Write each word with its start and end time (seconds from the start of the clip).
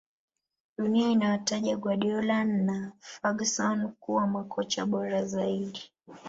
dunia 0.77 1.09
inawataja 1.09 1.77
guardiola 1.77 2.43
na 2.43 2.91
ferguson 2.99 3.91
kuwa 3.99 4.27
makocha 4.27 4.85
bora 4.85 5.25
zaidi 5.25 5.91